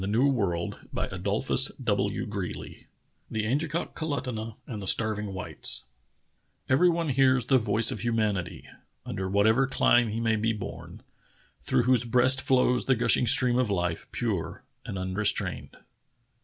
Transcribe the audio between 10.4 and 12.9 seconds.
born, through whose breast flows